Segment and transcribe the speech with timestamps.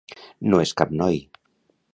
[0.53, 1.23] No és cap noi.